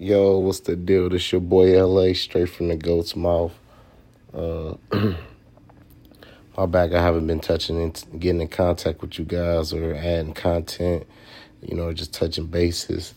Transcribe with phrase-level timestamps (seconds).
[0.00, 1.08] Yo, what's the deal?
[1.08, 3.52] This your boy LA, straight from the goat's mouth.
[4.32, 4.74] Uh,
[6.56, 10.34] my bad, I haven't been touching and getting in contact with you guys or adding
[10.34, 11.04] content,
[11.62, 13.12] you know, just touching bases.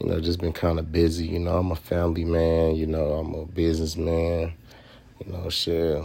[0.00, 1.24] You know, just been kind of busy.
[1.24, 2.74] You know, I'm a family man.
[2.74, 4.54] You know, I'm a businessman.
[5.24, 6.02] You know, shit.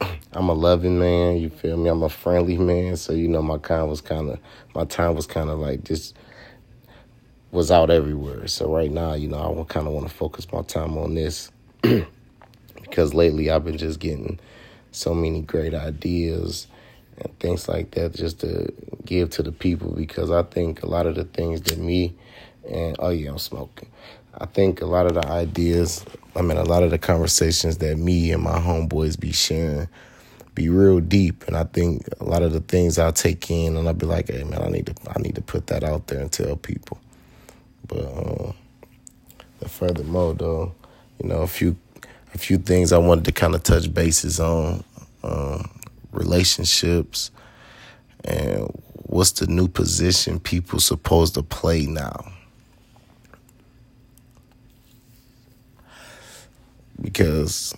[0.32, 1.36] I'm a loving man.
[1.36, 1.90] You feel me?
[1.90, 2.96] I'm a friendly man.
[2.96, 4.38] So you know, my kind was kind of
[4.74, 6.16] my time was kind of like just
[7.52, 8.48] was out everywhere.
[8.48, 11.52] So right now, you know, I kind of want to focus my time on this
[12.74, 14.40] because lately I've been just getting
[14.90, 16.66] so many great ideas
[17.18, 18.72] and things like that just to
[19.04, 22.14] give to the people because I think a lot of the things that me
[22.68, 23.90] and oh yeah, I'm smoking.
[24.38, 27.98] I think a lot of the ideas, I mean, a lot of the conversations that
[27.98, 29.88] me and my homeboys be sharing
[30.54, 33.88] be real deep, and I think a lot of the things I'll take in, and
[33.88, 36.20] I'll be like, "Hey, man, I need to, I need to put that out there
[36.20, 36.98] and tell people."
[37.86, 38.54] But
[39.60, 40.74] the furthermore, though,
[41.20, 41.76] you know, a few
[42.34, 44.82] a few things I wanted to kind of touch bases on
[45.22, 45.70] um,
[46.12, 47.30] relationships
[48.24, 52.32] and what's the new position people supposed to play now.
[57.00, 57.74] Because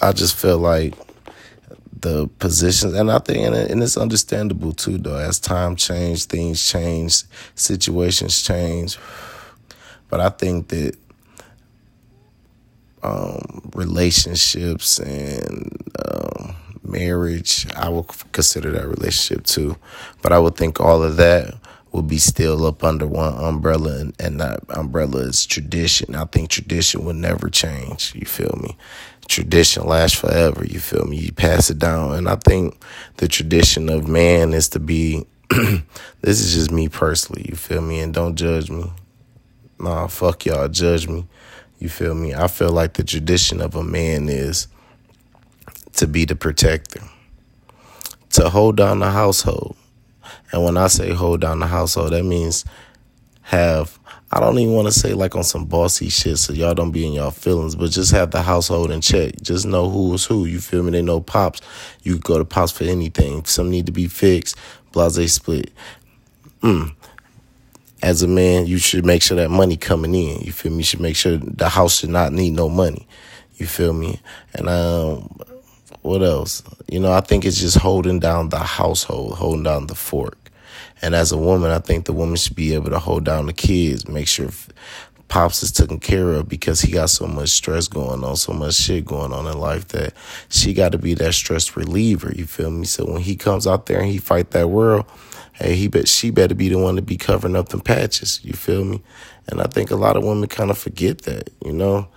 [0.00, 0.94] I just feel like
[2.00, 5.16] the positions, and I think, and it's understandable too, though.
[5.16, 8.98] As time change, things change, situations change.
[10.08, 10.96] But I think that
[13.02, 15.70] um, relationships and
[16.08, 19.76] um, marriage, I would consider that relationship too.
[20.22, 21.54] But I would think all of that
[21.96, 26.14] would be still up under one umbrella, and, and that umbrella is tradition.
[26.14, 28.14] I think tradition will never change.
[28.14, 28.76] You feel me?
[29.28, 30.64] tradition lasts forever.
[30.64, 31.16] You feel me?
[31.16, 32.14] You pass it down.
[32.14, 32.82] And I think
[33.16, 37.46] the tradition of man is to be, this is just me personally.
[37.48, 38.00] You feel me?
[38.00, 38.90] And don't judge me.
[39.78, 40.68] Nah, fuck y'all.
[40.68, 41.26] Judge me.
[41.78, 42.34] You feel me?
[42.34, 44.68] I feel like the tradition of a man is
[45.94, 47.02] to be the protector,
[48.30, 49.76] to hold down the household.
[50.52, 52.64] And when I say hold down the household, that means
[53.42, 53.98] have
[54.32, 57.06] I don't even want to say like on some bossy shit so y'all don't be
[57.06, 59.40] in y'all feelings, but just have the household in check.
[59.40, 60.46] Just know who is who.
[60.46, 60.90] You feel me?
[60.90, 61.60] They know pops.
[62.02, 63.44] You go to pops for anything.
[63.44, 64.56] Some need to be fixed.
[64.90, 65.70] Blase split.
[66.60, 66.94] Mm.
[68.02, 70.40] As a man, you should make sure that money coming in.
[70.40, 70.78] You feel me?
[70.78, 73.06] You should make sure the house should not need no money.
[73.56, 74.20] You feel me?
[74.54, 75.38] And um,
[76.06, 76.62] what else?
[76.88, 80.38] You know, I think it's just holding down the household, holding down the fork.
[81.02, 83.52] And as a woman, I think the woman should be able to hold down the
[83.52, 84.48] kids, make sure
[85.28, 88.74] pops is taken care of because he got so much stress going on, so much
[88.74, 90.14] shit going on in life that
[90.48, 92.32] she got to be that stress reliever.
[92.34, 92.86] You feel me?
[92.86, 95.04] So when he comes out there and he fight that world,
[95.54, 98.40] hey, he bet she better be the one to be covering up the patches.
[98.44, 99.02] You feel me?
[99.48, 102.08] And I think a lot of women kind of forget that, you know.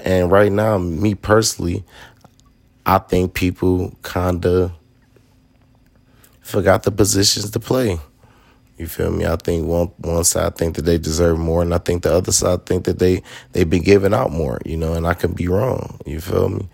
[0.00, 1.84] And right now, me personally,
[2.86, 4.72] I think people kind of
[6.40, 7.98] forgot the positions to play.
[8.78, 9.26] You feel me?
[9.26, 12.32] I think one one side think that they deserve more, and I think the other
[12.32, 14.58] side think that they they've been giving out more.
[14.64, 16.00] You know, and I can be wrong.
[16.06, 16.68] You feel me?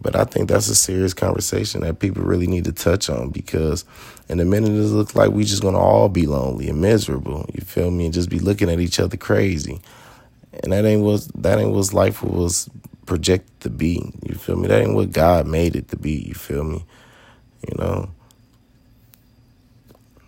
[0.00, 3.84] But I think that's a serious conversation that people really need to touch on because
[4.28, 7.46] in a minute it looks like we just gonna all be lonely and miserable.
[7.54, 8.04] You feel me?
[8.04, 9.80] And just be looking at each other crazy.
[10.62, 12.68] And that ain't what that ain't what life was
[13.06, 14.12] projected to be.
[14.38, 14.68] You feel me?
[14.68, 16.12] That ain't what God made it to be.
[16.12, 16.84] You feel me?
[17.66, 18.10] You know.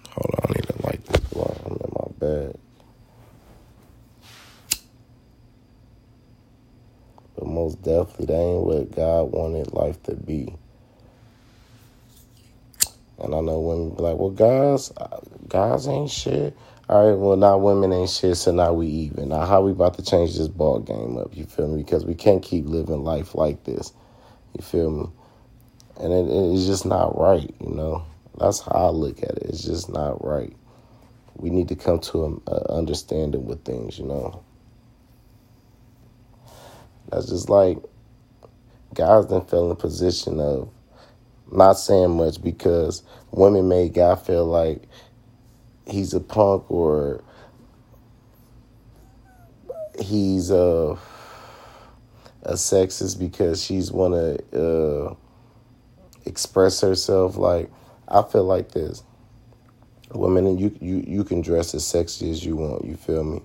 [0.08, 1.20] Hold on, I need to light this.
[1.64, 2.58] I'm in my bed.
[7.36, 10.56] But most definitely, that ain't what God wanted life to be.
[13.20, 14.90] And I know women be like, well, guys,
[15.46, 16.56] guys ain't shit.
[16.90, 19.28] All right, well, now women ain't shit, so now we even.
[19.28, 21.36] Now, how we about to change this ball game up?
[21.36, 21.84] You feel me?
[21.84, 23.92] Because we can't keep living life like this.
[24.58, 25.08] You feel me?
[26.00, 28.04] And it, it's just not right, you know?
[28.40, 29.42] That's how I look at it.
[29.44, 30.52] It's just not right.
[31.36, 34.42] We need to come to an understanding with things, you know.
[37.08, 37.78] That's just like
[38.94, 40.68] guys then feel in position of
[41.52, 44.88] not saying much because women made guy feel like
[45.90, 47.22] he's a punk or
[49.98, 50.96] he's a
[52.42, 55.14] a sexist because she's want to uh,
[56.24, 57.70] express herself like
[58.08, 59.02] I feel like this.
[60.12, 62.84] Women, you you you can dress as sexy as you want.
[62.84, 63.42] You feel me?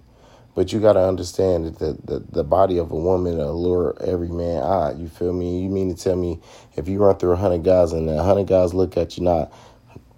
[0.55, 4.29] But you got to understand that the, the, the body of a woman allure every
[4.29, 4.93] man eye.
[4.97, 5.61] You feel me?
[5.61, 6.39] You mean to tell me
[6.77, 9.51] if you run through a hundred guys and a hundred guys look at you, not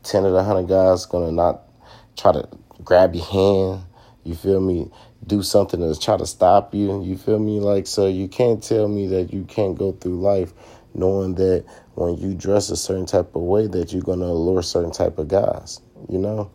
[0.03, 1.66] ten of the hundred guys gonna not
[2.17, 2.47] try to
[2.83, 3.83] grab your hand.
[4.23, 4.91] You feel me?
[5.25, 7.03] Do something to try to stop you.
[7.03, 7.59] You feel me?
[7.59, 10.53] Like, so you can't tell me that you can't go through life
[10.93, 11.63] knowing that
[11.95, 15.17] when you dress a certain type of way that you're going to allure certain type
[15.17, 15.79] of guys,
[16.09, 16.51] you know?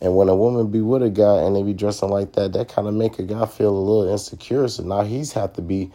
[0.00, 2.68] And when a woman be with a guy and they be dressing like that, that
[2.68, 4.66] kind of make a guy feel a little insecure.
[4.68, 5.90] So now he's have to be.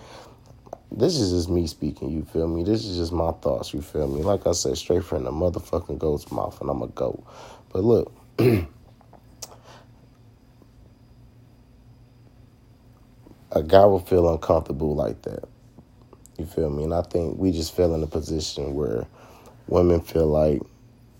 [0.89, 2.09] This is just me speaking.
[2.11, 2.63] You feel me?
[2.63, 3.73] This is just my thoughts.
[3.73, 4.23] You feel me?
[4.23, 7.21] Like I said, straight from the motherfucking goat's mouth, and I'm a goat.
[7.73, 8.13] But look.
[13.57, 15.43] a guy will feel uncomfortable like that.
[16.37, 16.83] You feel me?
[16.83, 19.07] And I think we just feel in a position where
[19.67, 20.61] women feel like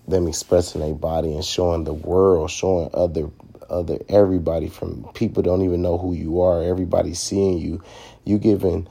[0.06, 3.28] them expressing their body and showing the world, showing other
[3.68, 7.82] other everybody from people don't even know who you are, everybody seeing you,
[8.24, 8.88] you giving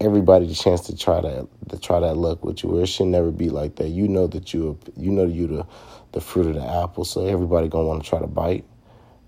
[0.00, 2.78] everybody the chance to try that to try that luck with you.
[2.80, 3.88] It should never be like that.
[3.88, 5.66] You know that you you know you the
[6.12, 8.64] the fruit of the apple, so everybody gonna want to try to bite.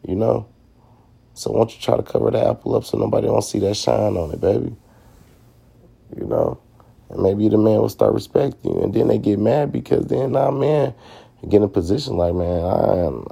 [0.07, 0.47] You know.
[1.41, 4.15] So don't you try to cover the apple up so nobody don't see that shine
[4.15, 4.77] on it, baby?
[6.15, 6.61] You know?
[7.09, 8.83] And maybe the man will start respecting you.
[8.83, 10.93] And then they get mad because then now man
[11.49, 13.27] get in a position like, man, I am,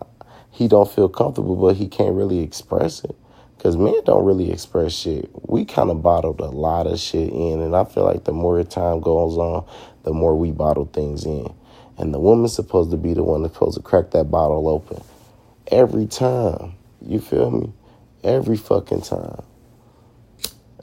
[0.50, 3.14] he don't feel comfortable, but he can't really express it.
[3.58, 5.28] Because men don't really express shit.
[5.46, 7.60] We kind of bottled a lot of shit in.
[7.60, 9.66] And I feel like the more time goes on,
[10.04, 11.52] the more we bottle things in.
[11.98, 15.02] And the woman's supposed to be the one that's supposed to crack that bottle open
[15.70, 16.72] every time.
[17.02, 17.72] You feel me?
[18.24, 19.42] Every fucking time.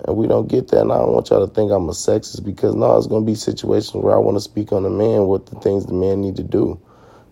[0.06, 0.82] And we don't get that.
[0.82, 3.36] And I don't want y'all to think I'm a sexist because no, it's gonna be
[3.36, 6.36] situations where I want to speak on the man what the things the man need
[6.38, 6.80] to do.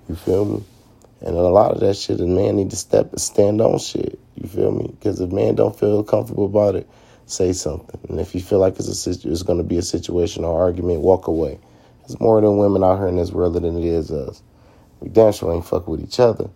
[0.10, 0.64] You feel me?
[1.22, 4.20] And a lot of that shit, the man need to step and stand on shit.
[4.36, 4.88] You feel me?
[4.88, 6.90] Because if man don't feel comfortable about it,
[7.26, 8.00] say something.
[8.10, 11.28] And if you feel like it's a it's gonna be a situation or argument, walk
[11.28, 11.60] away.
[12.00, 14.42] There's more than women out here in this world than it is us.
[15.00, 16.50] We damn sure ain't fucking with each other.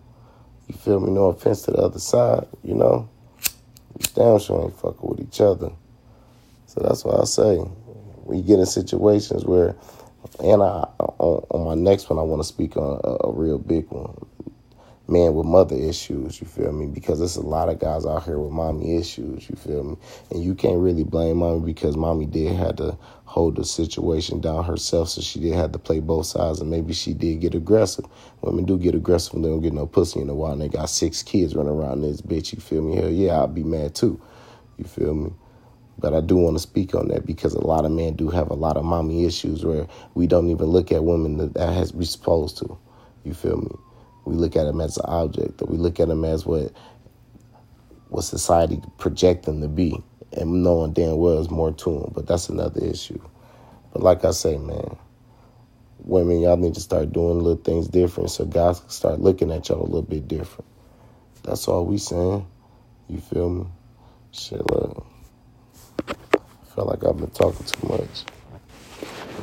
[0.66, 1.10] You feel me?
[1.10, 3.08] No offense to the other side, you know?
[4.14, 5.70] Damn sure ain't fucking with each other.
[6.66, 9.76] So that's why I say when you get in situations where,
[10.40, 13.58] and I on, on my next one I want to speak on a, a real
[13.58, 14.14] big one,
[15.08, 16.40] man with mother issues.
[16.40, 16.86] You feel me?
[16.86, 19.48] Because there's a lot of guys out here with mommy issues.
[19.48, 19.96] You feel me?
[20.30, 24.64] And you can't really blame mommy because mommy did have to hold the situation down
[24.64, 28.06] herself, so she did have to play both sides, and maybe she did get aggressive.
[28.42, 30.68] Women do get aggressive when they don't get no pussy in a while, and they
[30.68, 32.52] got six kids running around this bitch.
[32.54, 32.96] You feel me?
[32.96, 34.20] Hell yeah, I'd be mad too.
[34.78, 35.32] You feel me?
[35.98, 38.50] But I do want to speak on that because a lot of men do have
[38.50, 41.92] a lot of mommy issues where we don't even look at women that, that has
[41.92, 42.78] we supposed to.
[43.24, 43.87] You feel me?
[44.28, 46.70] We look at them as an object, or we look at them as what
[48.10, 50.02] what society project them to be,
[50.32, 52.12] and knowing damn well there's more to them.
[52.14, 53.20] But that's another issue.
[53.90, 54.98] But like I say, man,
[56.00, 59.70] women, y'all need to start doing little things different so guys can start looking at
[59.70, 60.68] y'all a little bit different.
[61.42, 62.46] That's all we saying.
[63.08, 63.66] You feel me?
[64.30, 65.06] Shit, look
[66.06, 66.14] I
[66.74, 68.37] feel like I've been talking too much.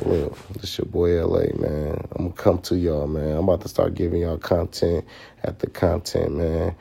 [0.04, 2.08] Well, this your boy LA, man.
[2.16, 3.36] I'm gonna come to y'all, man.
[3.36, 5.04] I'm about to start giving y'all content
[5.42, 6.76] at the content, man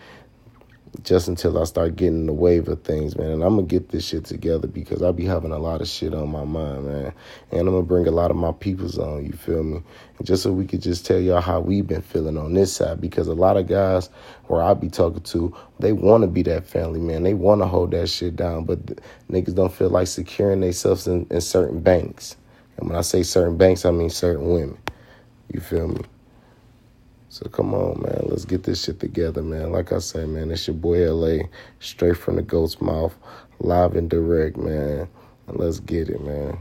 [1.03, 3.31] just until I start getting in the wave of things, man.
[3.31, 6.13] And I'm gonna get this shit together because I be having a lot of shit
[6.13, 7.13] on my mind, man.
[7.51, 9.81] And I'm gonna bring a lot of my peoples on, you feel me?
[10.17, 13.01] And just so we could just tell y'all how we been feeling on this side
[13.01, 14.09] because a lot of guys
[14.45, 17.23] where I be talking to, they wanna be that family, man.
[17.23, 18.85] They wanna hold that shit down, but
[19.29, 22.37] niggas don't feel like securing themselves in, in certain banks.
[22.77, 24.77] And when I say certain banks, I mean certain women.
[25.51, 26.01] You feel me?
[27.29, 28.27] So come on, man.
[28.29, 29.71] Let's get this shit together, man.
[29.71, 31.43] Like I say, man, it's your boy LA,
[31.79, 33.15] straight from the goat's mouth,
[33.59, 35.07] live and direct, man.
[35.47, 36.57] And let's get it, man.